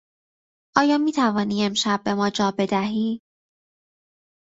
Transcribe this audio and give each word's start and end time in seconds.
آیا 0.75 0.97
میتوانی 0.97 1.63
امشب 1.65 2.01
به 2.05 2.13
ما 2.13 2.29
جا 2.29 2.51
بدهی؟ 2.57 3.21